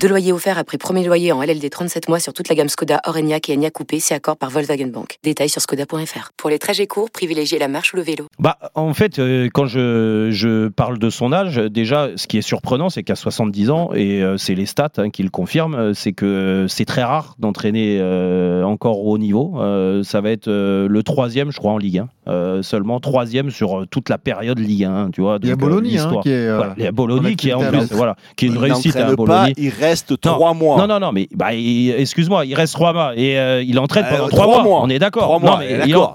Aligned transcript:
Deux 0.00 0.08
loyers 0.08 0.32
offerts 0.32 0.58
après 0.58 0.78
premier 0.78 1.04
loyer 1.04 1.32
en 1.32 1.42
LLD 1.42 1.68
37 1.68 2.08
mois 2.08 2.20
sur 2.20 2.32
toute 2.32 2.48
la 2.48 2.54
gamme 2.54 2.68
Skoda, 2.68 3.00
Orenia 3.06 3.38
et 3.48 3.54
Enya 3.54 3.70
Coupé, 3.70 3.98
c'est 3.98 4.14
accord 4.14 4.36
par 4.36 4.50
Volkswagen 4.50 4.86
Bank. 4.88 5.18
Détails 5.24 5.48
sur 5.48 5.60
skoda.fr. 5.60 6.30
Pour 6.36 6.50
les 6.50 6.58
trajets 6.58 6.86
courts, 6.86 7.10
privilégiez 7.10 7.58
la 7.58 7.66
marche 7.66 7.92
ou 7.92 7.96
le 7.96 8.02
vélo. 8.02 8.26
Bah, 8.38 8.58
en 8.74 8.94
fait, 8.94 9.18
euh, 9.18 9.48
quand 9.52 9.66
je, 9.66 10.28
je 10.30 10.68
parle 10.68 10.98
de 10.98 11.10
son 11.10 11.32
âge, 11.32 11.56
déjà, 11.56 12.10
ce 12.16 12.26
qui 12.28 12.38
est 12.38 12.42
surprenant, 12.42 12.90
c'est 12.90 13.02
qu'à 13.02 13.16
70 13.16 13.70
ans, 13.70 13.90
et 13.92 14.22
euh, 14.22 14.36
c'est 14.36 14.54
les 14.54 14.66
stats 14.66 14.90
hein, 14.98 15.10
qui 15.10 15.22
le 15.24 15.30
confirment, 15.30 15.74
euh, 15.74 15.94
c'est 15.94 16.12
que 16.12 16.66
c'est 16.68 16.84
très 16.84 17.02
rare 17.02 17.34
d'entraîner 17.38 17.98
euh, 18.00 18.62
encore 18.62 19.04
au 19.04 19.12
haut 19.12 19.18
niveau. 19.18 19.54
Euh, 19.58 20.02
ça 20.04 20.20
va 20.20 20.30
être 20.30 20.48
euh, 20.48 20.86
le 20.88 21.02
troisième, 21.02 21.50
je 21.50 21.58
crois, 21.58 21.72
en 21.72 21.78
Ligue 21.78 21.98
1. 21.98 22.08
Euh, 22.28 22.60
seulement 22.60 22.98
troisième 22.98 23.50
sur 23.50 23.78
euh, 23.82 23.86
toute 23.86 24.08
la 24.08 24.18
période 24.18 24.58
Ligue 24.58 24.82
1. 24.82 25.10
Tu 25.12 25.20
vois, 25.20 25.38
Il 25.40 25.46
y 25.46 25.50
a 25.50 25.52
euh, 25.52 25.56
Bologna 25.56 26.02
hein, 26.02 26.20
qui 26.24 26.30
est. 26.30 26.48
euh, 26.48 26.56
Voilà, 26.56 26.74
il 26.76 26.82
y 26.82 26.86
a 26.88 26.90
Bologna 26.90 27.28
en 27.30 27.34
qui 27.34 27.50
est 27.50 27.52
en 27.52 27.60
plus, 27.60 27.92
voilà, 27.92 28.16
qui 28.36 28.46
est 28.46 28.48
une 28.48 28.54
Il 28.56 28.58
réussite 28.58 28.96
à 28.96 28.98
n'entraîne 29.00 29.16
pas, 29.16 29.22
Bologna. 29.44 29.52
il 29.56 29.68
reste 29.70 30.10
Non, 30.10 30.16
trois 30.16 30.52
mois. 30.52 30.76
Non, 30.78 30.86
non, 30.88 30.98
non, 30.98 31.12
mais 31.12 31.28
bah, 31.32 31.54
il- 31.54 31.92
excuse-moi, 31.92 32.44
il 32.44 32.54
reste 32.56 32.72
trois 32.74 32.92
mois 32.92 33.12
et 33.16 33.38
euh, 33.38 33.62
il 33.62 33.78
entraîne 33.78 34.06
Euh, 34.06 34.16
pendant 34.16 34.28
trois 34.28 34.42
trois 34.46 34.54
mois. 34.56 34.64
mois. 34.64 34.80
On 34.82 34.88
est 34.90 34.98
d'accord. 34.98 35.38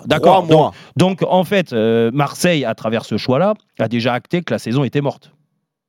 D'accord. 0.06 0.44
Donc, 0.48 0.74
donc, 0.98 1.24
en 1.30 1.46
fait, 1.46 1.72
euh, 1.72 2.12
Marseille, 2.14 2.66
à 2.66 2.76
travers 2.76 3.06
ce 3.06 3.16
choix-là, 3.18 3.54
a 3.80 3.88
déjà 3.88 4.12
acté 4.14 4.42
que 4.42 4.54
la 4.54 4.60
saison 4.60 4.84
était 4.84 5.00
morte. 5.02 5.32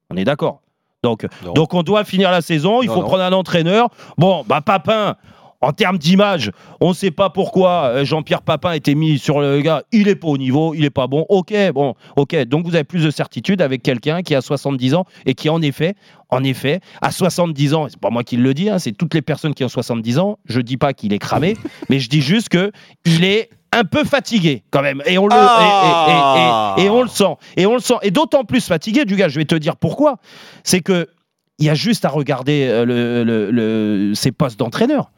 On 0.08 0.16
est 0.16 0.24
d'accord. 0.24 0.60
Donc, 1.02 1.26
Non. 1.44 1.52
donc, 1.54 1.74
on 1.74 1.82
doit 1.82 2.04
finir 2.04 2.30
la 2.30 2.42
saison. 2.42 2.80
Il 2.80 2.86
Non, 2.86 2.94
faut 2.94 3.00
non. 3.00 3.06
prendre 3.08 3.24
un 3.24 3.32
entraîneur. 3.32 3.88
Bon, 4.18 4.44
bah, 4.46 4.60
Papin. 4.60 5.16
En 5.62 5.72
termes 5.72 5.96
d'image, 5.96 6.50
on 6.80 6.88
ne 6.90 6.94
sait 6.94 7.10
pas 7.12 7.30
pourquoi 7.30 7.84
euh, 7.84 8.04
Jean-Pierre 8.04 8.42
Papin 8.42 8.70
a 8.70 8.76
été 8.76 8.94
mis 8.94 9.18
sur 9.18 9.40
le 9.40 9.60
gars. 9.60 9.82
Il 9.92 10.08
est 10.08 10.16
pas 10.16 10.28
au 10.28 10.36
niveau, 10.36 10.74
il 10.74 10.84
est 10.84 10.90
pas 10.90 11.06
bon. 11.06 11.24
Ok, 11.28 11.54
bon, 11.72 11.94
ok. 12.16 12.36
Donc 12.46 12.66
vous 12.66 12.74
avez 12.74 12.84
plus 12.84 13.04
de 13.04 13.10
certitude 13.10 13.62
avec 13.62 13.82
quelqu'un 13.82 14.22
qui 14.22 14.34
a 14.34 14.40
70 14.40 14.94
ans 14.94 15.04
et 15.24 15.34
qui 15.34 15.48
en 15.48 15.62
effet, 15.62 15.94
en 16.30 16.42
effet, 16.42 16.80
à 17.00 17.12
70 17.12 17.74
ans, 17.74 17.86
c'est 17.88 17.98
pas 18.00 18.10
moi 18.10 18.24
qui 18.24 18.36
le 18.36 18.52
dis, 18.54 18.68
hein, 18.68 18.78
c'est 18.78 18.92
toutes 18.92 19.14
les 19.14 19.22
personnes 19.22 19.54
qui 19.54 19.64
ont 19.64 19.68
70 19.68 20.18
ans. 20.18 20.38
Je 20.46 20.60
dis 20.60 20.76
pas 20.76 20.92
qu'il 20.92 21.12
est 21.12 21.18
cramé, 21.18 21.56
mais 21.88 22.00
je 22.00 22.08
dis 22.08 22.20
juste 22.22 22.48
que 22.48 22.72
il 23.04 23.24
est 23.24 23.48
un 23.74 23.84
peu 23.84 24.04
fatigué 24.04 24.64
quand 24.70 24.82
même 24.82 25.02
et 25.06 25.16
on 25.16 25.26
le 25.26 25.32
Ah 25.34 26.74
et, 26.76 26.80
et- 26.80 26.82
et- 26.82 26.86
et 26.86 26.90
on 26.90 27.00
le 27.02 27.08
sent 27.08 27.36
et 27.56 27.64
on 27.64 27.72
le 27.72 27.80
sent 27.80 27.94
et 28.02 28.10
d'autant 28.10 28.44
plus 28.44 28.66
fatigué 28.66 29.06
du 29.06 29.16
gars 29.16 29.28
je 29.30 29.38
vais 29.38 29.46
te 29.46 29.54
dire 29.54 29.76
pourquoi 29.76 30.16
c'est 30.62 30.80
que 30.82 31.08
il 31.58 31.64
y 31.64 31.70
a 31.70 31.74
juste 31.74 32.04
à 32.04 32.10
regarder 32.10 32.66
euh, 32.68 32.84
le, 32.84 33.24
le- 33.24 33.50
le- 33.50 34.14
ses 34.14 34.30
postes 34.30 34.58
d'entraîneur 34.58 35.10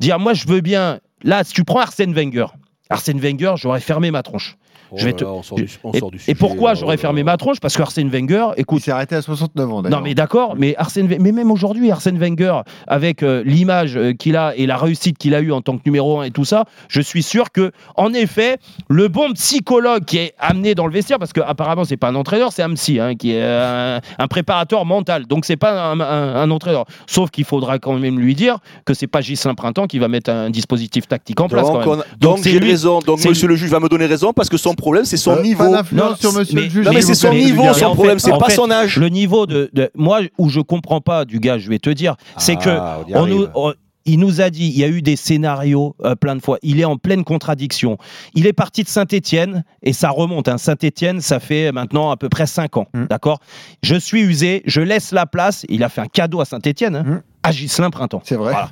dire 0.00 0.18
moi 0.18 0.34
je 0.34 0.46
veux 0.46 0.60
bien. 0.60 1.00
Là 1.22 1.44
si 1.44 1.52
tu 1.52 1.64
prends 1.64 1.80
Arsène 1.80 2.14
Wenger 2.14 2.46
Arsène 2.90 3.18
Wenger 3.20 3.54
j'aurais 3.56 3.80
fermé 3.80 4.10
ma 4.10 4.22
tronche 4.22 4.56
Je 4.96 5.04
vais 5.04 5.12
te- 5.12 5.24
Oh 5.24 5.36
on 5.38 5.42
sort 5.44 5.56
du, 5.58 5.68
on 5.84 5.92
et, 5.92 5.98
sort 6.00 6.10
du 6.10 6.18
et 6.26 6.34
pourquoi 6.34 6.70
là, 6.70 6.74
j'aurais 6.74 6.96
fermé 6.96 7.22
ma 7.22 7.36
tronche? 7.36 7.60
Parce 7.60 7.76
que 7.76 7.82
Arsène 7.82 8.08
Wenger, 8.08 8.48
Il 8.56 8.62
écoute. 8.62 8.82
s'est 8.82 8.90
arrêté 8.90 9.14
à 9.14 9.22
69 9.22 9.70
ans 9.72 9.82
d'ailleurs. 9.82 9.98
Non 10.00 10.04
mais 10.04 10.14
d'accord, 10.14 10.56
mais 10.58 10.74
Arsène, 10.76 11.06
mais 11.20 11.30
même 11.32 11.50
aujourd'hui 11.52 11.90
Arsène 11.92 12.18
Wenger, 12.18 12.62
avec 12.88 13.22
euh, 13.22 13.42
l'image 13.46 13.96
euh, 13.96 14.12
qu'il 14.14 14.36
a 14.36 14.56
et 14.56 14.66
la 14.66 14.76
réussite 14.76 15.16
qu'il 15.16 15.34
a 15.36 15.40
eue 15.40 15.52
en 15.52 15.60
tant 15.62 15.76
que 15.78 15.82
numéro 15.86 16.18
un 16.18 16.24
et 16.24 16.32
tout 16.32 16.44
ça, 16.44 16.64
je 16.88 17.00
suis 17.00 17.22
sûr 17.22 17.52
que, 17.52 17.70
en 17.96 18.12
effet, 18.12 18.58
le 18.88 19.06
bon 19.06 19.32
psychologue 19.34 20.04
qui 20.04 20.18
est 20.18 20.34
amené 20.40 20.74
dans 20.74 20.86
le 20.88 20.92
vestiaire, 20.92 21.20
parce 21.20 21.32
qu'apparemment 21.32 21.84
c'est 21.84 21.96
pas 21.96 22.08
un 22.08 22.16
entraîneur, 22.16 22.52
c'est 22.52 22.62
un 22.64 22.74
psy, 22.74 22.98
hein, 22.98 23.14
qui 23.14 23.32
est 23.32 23.42
un, 23.44 24.00
un 24.18 24.26
préparateur 24.26 24.84
mental, 24.86 25.26
donc 25.26 25.44
c'est 25.44 25.56
pas 25.56 25.90
un, 25.92 26.00
un- 26.00 26.34
un 26.36 26.50
entraîneur. 26.50 26.84
Sauf 27.06 27.30
qu'il 27.30 27.44
faudra 27.44 27.78
quand 27.78 27.96
même 27.96 28.18
lui 28.18 28.34
dire 28.34 28.58
que 28.84 28.94
c'est 28.94 29.06
pas 29.06 29.20
Gislain 29.20 29.54
Printemps 29.54 29.86
qui 29.86 30.00
va 30.00 30.08
mettre 30.08 30.30
un 30.30 30.50
dispositif 30.50 31.06
tactique 31.06 31.38
en 31.40 31.48
place. 31.48 31.66
Donc, 31.66 31.84
quand 31.84 31.90
même. 31.90 31.98
on 31.98 32.00
a- 32.00 32.04
Donc, 32.18 32.36
donc 32.36 32.38
c'est 32.40 32.50
lui- 32.50 32.58
raison. 32.80 32.98
Donc 33.00 33.20
c'est 33.20 33.28
monsieur 33.28 33.48
le 33.48 33.56
juge 33.56 33.70
va 33.70 33.80
me 33.80 33.88
donner 33.88 34.06
raison 34.06 34.32
parce 34.32 34.48
que 34.48 34.56
son 34.56 34.74
problème 34.74 35.04
c'est 35.04 35.16
son 35.16 35.36
Euh, 35.36 35.42
niveau. 35.42 35.64
Non, 35.92 36.14
sur 36.16 36.32
monsieur 36.32 36.54
mais- 36.54 36.62
le 36.62 36.68
juge. 36.70 36.86
Non 36.86 36.92
mais 36.92 37.02
c'est 37.02 37.14
son 37.14 37.32
niveau, 37.32 37.72
son 37.74 37.86
en 37.86 37.94
problème, 37.94 38.18
c'est 38.18 38.30
pas 38.30 38.46
fait, 38.46 38.54
son 38.54 38.70
âge. 38.70 38.96
Le 38.98 39.08
niveau 39.08 39.46
de, 39.46 39.70
de- 39.72 39.90
moi 39.94 40.20
où 40.38 40.48
je 40.48 40.60
comprends 40.60 41.00
pas 41.00 41.24
du 41.24 41.38
gars, 41.40 41.58
je 41.58 41.68
vais 41.68 41.78
te 41.78 41.90
dire, 41.90 42.16
c'est 42.38 42.56
que 42.56 42.70
Ah, 42.70 42.98
on 43.06 43.08
y 43.08 43.14
on 43.16 43.26
nous- 43.26 43.46
on- 43.54 43.74
il 44.06 44.18
nous 44.18 44.40
a 44.40 44.48
dit, 44.48 44.66
il 44.66 44.78
y 44.78 44.82
a 44.82 44.88
eu 44.88 45.02
des 45.02 45.14
scénarios 45.14 45.94
euh, 46.04 46.14
plein 46.16 46.34
de 46.34 46.40
fois. 46.40 46.58
Il 46.62 46.80
est 46.80 46.84
en 46.86 46.96
pleine 46.96 47.22
contradiction. 47.22 47.98
Il 48.34 48.46
est 48.46 48.52
parti 48.54 48.82
de 48.82 48.88
Saint-Étienne 48.88 49.62
et 49.82 49.92
ça 49.92 50.08
remonte. 50.08 50.48
Hein. 50.48 50.56
Saint-Étienne, 50.58 51.20
ça 51.20 51.38
fait 51.38 51.70
maintenant 51.70 52.10
à 52.10 52.16
peu 52.16 52.28
près 52.30 52.46
5 52.46 52.78
ans. 52.78 52.86
Mm. 52.94 53.04
D'accord? 53.10 53.40
Je 53.82 53.94
suis 53.96 54.22
usé, 54.22 54.62
je 54.64 54.80
laisse 54.80 55.12
la 55.12 55.26
place. 55.26 55.66
Il 55.68 55.84
a 55.84 55.90
fait 55.90 56.00
un 56.00 56.06
cadeau 56.06 56.40
à 56.40 56.44
Saint-Étienne, 56.46 56.96
hein, 56.96 57.04
Mm. 57.06 57.22
à 57.42 57.50
Ghislain 57.52 57.90
Printemps. 57.90 58.22
C'est 58.24 58.36
vrai. 58.36 58.52
Voilà. 58.52 58.70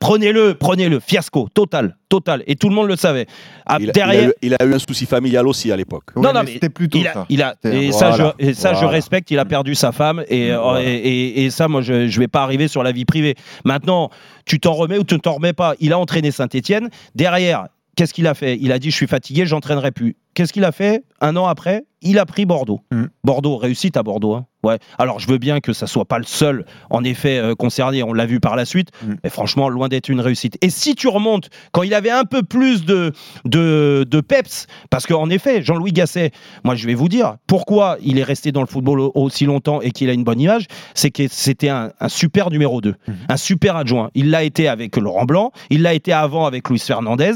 Prenez-le, 0.00 0.54
prenez-le. 0.54 1.00
Fiasco, 1.00 1.48
total, 1.52 1.96
total. 2.08 2.42
Et 2.46 2.56
tout 2.56 2.68
le 2.68 2.74
monde 2.74 2.88
le 2.88 2.96
savait. 2.96 3.26
Ah, 3.66 3.76
Il 3.78 3.82
a, 3.82 3.84
il 3.84 3.90
a 3.90 3.92
derrière, 3.92 4.28
eu, 4.30 4.32
il 4.42 4.54
a 4.58 4.64
eu 4.64 4.74
un 4.74 4.78
souci 4.78 5.06
familial 5.06 5.46
aussi 5.46 5.70
à 5.70 5.76
l'époque. 5.76 6.04
Ouais, 6.16 6.22
non, 6.22 6.32
non, 6.32 6.40
mais 6.40 6.44
mais 6.46 6.52
c'était 6.54 6.68
plutôt 6.70 6.98
il 6.98 7.08
a, 7.08 7.12
ça. 7.12 7.26
il 7.28 7.42
a- 7.42 7.54
et 7.64 7.92
ça, 7.92 8.12
je, 8.12 8.22
et 8.38 8.54
ça 8.54 8.74
je 8.74 8.84
respecte. 8.84 9.30
Il 9.30 9.38
a 9.38 9.44
perdu 9.44 9.74
sa 9.74 9.92
femme 9.92 10.24
et, 10.28 10.50
euh, 10.52 10.58
Voilà. 10.60 10.82
et, 10.82 10.94
et- 10.94 11.44
et 11.44 11.50
ça, 11.50 11.68
moi, 11.68 11.82
je, 11.82 12.08
je 12.08 12.20
vais 12.20 12.28
pas 12.28 12.42
arriver 12.42 12.68
sur 12.68 12.82
la 12.82 12.92
vie 12.92 13.04
privée. 13.04 13.34
Maintenant, 13.64 14.10
tu 14.46 14.60
t'en 14.60 14.72
remets 14.72 14.98
ou 14.98 15.04
tu 15.04 15.18
t'en 15.20 15.34
remets 15.34 15.52
pas? 15.52 15.74
Il 15.80 15.92
a 15.92 15.98
entraîné 15.98 16.30
Saint-Étienne. 16.30 16.88
Derrière, 17.14 17.66
qu'est-ce 17.96 18.14
qu'il 18.14 18.26
a 18.26 18.34
fait? 18.34 18.58
Il 18.60 18.72
a 18.72 18.78
dit, 18.78 18.90
je 18.90 18.96
suis 18.96 19.06
fatigué, 19.06 19.46
j'entraînerai 19.46 19.90
plus. 19.90 20.16
Qu'est-ce 20.34 20.52
qu'il 20.52 20.64
a 20.64 20.72
fait 20.72 21.04
Un 21.20 21.36
an 21.36 21.46
après, 21.46 21.84
il 22.04 22.18
a 22.18 22.26
pris 22.26 22.46
Bordeaux. 22.46 22.80
Mm. 22.92 23.04
Bordeaux, 23.24 23.56
réussite 23.56 23.96
à 23.96 24.02
Bordeaux. 24.02 24.34
hein. 24.34 24.46
Ouais. 24.62 24.78
Alors, 24.98 25.20
je 25.20 25.28
veux 25.28 25.36
bien 25.36 25.60
que 25.60 25.74
ça 25.74 25.86
soit 25.86 26.06
pas 26.06 26.16
le 26.18 26.24
seul, 26.24 26.64
en 26.88 27.04
effet, 27.04 27.36
euh, 27.38 27.54
concerné. 27.54 28.02
On 28.02 28.14
l'a 28.14 28.24
vu 28.24 28.40
par 28.40 28.56
la 28.56 28.64
suite. 28.64 28.88
Mm. 29.06 29.12
Mais 29.22 29.28
franchement, 29.28 29.68
loin 29.68 29.88
d'être 29.88 30.08
une 30.08 30.20
réussite. 30.20 30.56
Et 30.62 30.70
si 30.70 30.94
tu 30.94 31.06
remontes, 31.08 31.50
quand 31.72 31.82
il 31.82 31.92
avait 31.92 32.10
un 32.10 32.24
peu 32.24 32.42
plus 32.42 32.86
de, 32.86 33.12
de, 33.44 34.06
de 34.08 34.20
peps, 34.20 34.66
parce 34.90 35.06
qu'en 35.06 35.28
effet, 35.30 35.62
Jean-Louis 35.62 35.92
Gasset, 35.92 36.30
moi, 36.64 36.74
je 36.76 36.86
vais 36.86 36.94
vous 36.94 37.08
dire 37.08 37.36
pourquoi 37.46 37.98
il 38.02 38.18
est 38.18 38.22
resté 38.22 38.52
dans 38.52 38.60
le 38.62 38.66
football 38.66 39.00
au- 39.00 39.12
aussi 39.14 39.44
longtemps 39.44 39.80
et 39.82 39.90
qu'il 39.90 40.08
a 40.08 40.12
une 40.14 40.24
bonne 40.24 40.40
image, 40.40 40.66
c'est 40.94 41.10
que 41.10 41.24
c'était 41.28 41.68
un, 41.68 41.92
un 42.00 42.08
super 42.08 42.50
numéro 42.50 42.80
2, 42.80 42.94
Mhm. 43.06 43.14
un 43.28 43.36
super 43.36 43.76
adjoint. 43.76 44.10
Il 44.14 44.30
l'a 44.30 44.44
été 44.44 44.68
avec 44.68 44.96
Laurent 44.96 45.24
Blanc, 45.24 45.52
il 45.70 45.82
l'a 45.82 45.92
été 45.94 46.12
avant 46.12 46.46
avec 46.46 46.68
Luis 46.70 46.78
Fernandez. 46.78 47.32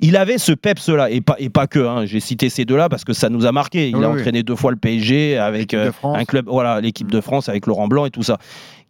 Il 0.00 0.16
avait 0.16 0.38
ce 0.38 0.52
peps-là, 0.52 1.10
et 1.10 1.20
pas, 1.20 1.36
et 1.38 1.50
pas 1.50 1.66
que. 1.66 1.80
hein. 1.80 2.06
J'ai 2.06 2.20
cité 2.20 2.48
ces 2.48 2.64
deux-là 2.64 2.88
parce 2.88 3.04
que 3.04 3.12
ça 3.12 3.28
nous 3.28 3.44
a 3.44 3.52
marqué. 3.52 3.90
Il 3.90 3.96
Oui, 3.96 4.04
a 4.04 4.08
oui. 4.12 4.20
entraîné 4.20 4.42
deux 4.42 4.56
fois 4.56 4.70
le 4.70 4.76
PSG 4.76 5.38
avec 5.38 5.72
L'équipe 5.72 5.78
de 5.78 5.88
euh, 5.88 5.92
France. 5.92 6.16
un 6.18 6.24
club, 6.24 6.46
voilà, 6.48 6.80
l'équipe 6.80 7.10
de 7.10 7.20
France 7.20 7.48
avec 7.48 7.66
Laurent 7.66 7.88
Blanc 7.88 8.06
et 8.06 8.10
tout 8.10 8.22
ça. 8.22 8.38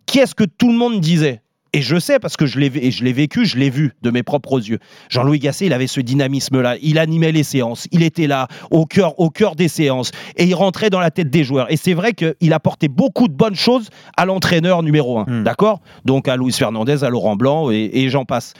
Qu'est-ce 0.07 0.35
que 0.35 0.45
tout 0.45 0.71
le 0.71 0.79
monde 0.79 1.01
disait? 1.01 1.43
Et 1.73 1.83
je 1.83 1.99
sais 2.01 2.19
parce 2.19 2.37
que 2.37 2.47
je 2.47 2.59
l'ai 2.59 2.91
je 2.91 3.05
l'ai 3.05 3.13
vécu, 3.13 3.47
je 3.47 3.57
l'ai 3.57 3.71
vu 3.71 3.93
de 4.03 4.11
mes 4.11 4.25
propres 4.25 4.59
yeux. 4.59 4.81
Jean-Louis 5.09 5.39
Gasset, 5.39 5.67
il 5.67 5.73
avait 5.73 5.87
ce 5.87 6.01
dynamisme-là. 6.01 6.77
Il 6.83 6.99
animait 6.99 7.31
les 7.31 7.45
séances. 7.45 7.87
Il 7.93 8.03
était 8.03 8.27
là, 8.27 8.49
au 8.73 8.87
cœur, 8.87 9.19
au 9.21 9.31
cœur 9.31 9.55
des 9.55 9.69
séances. 9.69 10.11
Et 10.37 10.47
il 10.47 10.55
rentrait 10.55 10.91
dans 10.91 10.99
la 10.99 11.13
tête 11.13 11.31
des 11.31 11.45
joueurs. 11.45 11.71
Et 11.71 11.77
c'est 11.77 11.95
vrai 11.95 12.13
qu'il 12.13 12.53
apportait 12.53 12.89
beaucoup 12.89 13.29
de 13.29 13.35
bonnes 13.35 13.55
choses 13.55 13.89
à 14.17 14.27
l'entraîneur 14.27 14.83
numéro 14.83 15.21
un. 15.21 15.27
Hmm. 15.29 15.45
D'accord? 15.45 15.81
Donc 16.05 16.27
à 16.27 16.37
Luis 16.37 16.53
Fernandez, 16.53 17.05
à 17.05 17.09
Laurent 17.09 17.37
Blanc 17.37 17.71
et, 17.71 17.89
et 17.93 18.09
j'en 18.09 18.25
passe. 18.25 18.55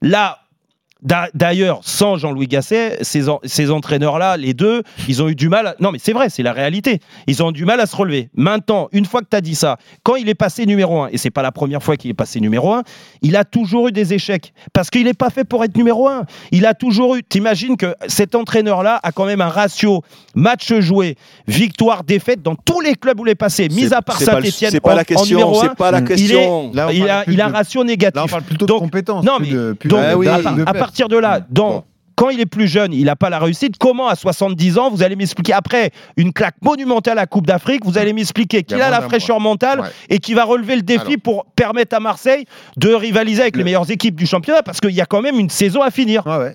Là, 0.00 0.38
D'ailleurs, 1.04 1.80
sans 1.82 2.16
Jean-Louis 2.16 2.46
Gasset, 2.48 2.98
ces, 3.02 3.28
en- 3.28 3.38
ces 3.44 3.70
entraîneurs-là, 3.70 4.38
les 4.38 4.54
deux, 4.54 4.82
ils 5.06 5.22
ont 5.22 5.28
eu 5.28 5.34
du 5.34 5.50
mal. 5.50 5.66
à- 5.66 5.74
Non, 5.78 5.92
mais 5.92 5.98
c'est 6.02 6.12
vrai, 6.14 6.30
c'est 6.30 6.42
la 6.42 6.52
réalité. 6.54 7.00
Ils 7.26 7.42
ont 7.42 7.50
eu 7.50 7.52
du 7.52 7.66
mal 7.66 7.78
à 7.80 7.86
se 7.86 7.94
relever. 7.94 8.30
Maintenant, 8.34 8.88
une 8.92 9.04
fois 9.04 9.20
que 9.20 9.26
tu 9.30 9.36
as 9.36 9.42
dit 9.42 9.54
ça, 9.54 9.76
quand 10.02 10.16
il 10.16 10.28
est 10.30 10.34
passé 10.34 10.64
numéro 10.64 11.02
un, 11.02 11.08
et 11.12 11.18
c'est 11.18 11.30
pas 11.30 11.42
la 11.42 11.52
première 11.52 11.82
fois 11.82 11.96
qu'il 11.98 12.10
est 12.10 12.14
passé 12.14 12.40
numéro 12.40 12.72
un, 12.72 12.82
il 13.20 13.36
a 13.36 13.44
toujours 13.44 13.88
eu 13.88 13.92
des 13.92 14.14
échecs. 14.14 14.54
Parce 14.72 14.88
qu'il 14.88 15.04
n'est 15.04 15.12
pas 15.14 15.28
fait 15.30 15.44
pour 15.44 15.62
être 15.62 15.76
numéro 15.76 16.08
un. 16.08 16.24
Il 16.52 16.64
a 16.64 16.72
toujours 16.74 17.16
eu. 17.16 17.22
T'imagines 17.22 17.76
que 17.76 17.94
cet 18.06 18.34
entraîneur-là 18.34 18.98
a 19.02 19.12
quand 19.12 19.26
même 19.26 19.42
un 19.42 19.48
ratio 19.48 20.02
match 20.34 20.72
joué, 20.80 21.16
victoire, 21.46 22.02
défaite 22.04 22.42
dans 22.42 22.54
tous 22.54 22.80
les 22.80 22.94
clubs 22.94 23.20
où 23.20 23.26
il 23.26 23.30
est 23.30 23.34
passé, 23.34 23.68
mis 23.68 23.92
à 23.92 24.00
part 24.00 24.16
Saint-Etienne. 24.42 24.70
C'est 24.70 24.80
pas 24.80 24.94
la 24.94 25.04
question. 25.04 25.60
C'est 25.60 25.74
pas 25.76 25.90
la 25.90 25.98
il 25.98 26.02
est- 26.04 26.06
question. 26.06 26.70
Là, 26.72 26.92
il 26.92 27.08
a, 27.10 27.24
il 27.28 27.40
a 27.42 27.46
un 27.48 27.52
ratio 27.52 27.84
négatif. 27.84 28.16
Là, 28.16 28.24
on 28.24 28.28
parle 28.28 28.42
plutôt 28.42 28.66
Donc, 28.66 28.78
de 28.80 28.84
compétences. 28.86 29.24
non, 29.24 29.36
plus 29.36 29.46
mais- 29.46 29.52
de, 29.52 29.72
plus 29.74 29.88
donc, 29.90 30.00
de- 30.00 30.24
de- 30.24 30.62
à. 30.62 30.72
Partir 30.94 31.08
de 31.08 31.16
là, 31.16 31.40
dans, 31.50 31.70
Bon. 31.70 31.84
quand 32.14 32.28
il 32.30 32.38
est 32.40 32.46
plus 32.46 32.68
jeune, 32.68 32.92
il 32.92 33.06
n'a 33.06 33.16
pas 33.16 33.28
la 33.28 33.40
réussite. 33.40 33.76
Comment 33.78 34.06
à 34.06 34.14
70 34.14 34.78
ans, 34.78 34.90
vous 34.90 35.02
allez 35.02 35.16
m'expliquer 35.16 35.52
après 35.52 35.90
une 36.16 36.32
claque 36.32 36.54
monumentale 36.62 37.18
à 37.18 37.26
Coupe 37.26 37.46
d'Afrique, 37.48 37.84
vous 37.84 37.98
allez 37.98 38.12
m'expliquer 38.12 38.62
qu'il 38.62 38.80
a 38.80 38.90
la 38.90 39.00
fraîcheur 39.00 39.40
mentale 39.40 39.80
Ouais. 39.80 39.88
et 40.08 40.18
qui 40.20 40.34
va 40.34 40.44
relever 40.44 40.76
le 40.76 40.82
défi 40.82 41.00
Alors. 41.00 41.20
pour 41.24 41.46
permettre 41.56 41.96
à 41.96 42.00
Marseille 42.00 42.44
de 42.76 42.94
rivaliser 42.94 43.42
avec 43.42 43.54
Le- 43.56 43.58
les 43.58 43.64
meilleures 43.64 43.90
équipes 43.90 44.14
du 44.14 44.24
championnat 44.26 44.62
parce 44.62 44.78
qu'il 44.80 44.92
y 44.92 45.00
a 45.00 45.06
quand 45.06 45.20
même 45.20 45.40
une 45.40 45.50
saison 45.50 45.82
à 45.82 45.90
finir. 45.90 46.24
Ouais, 46.26 46.36
ouais. 46.36 46.52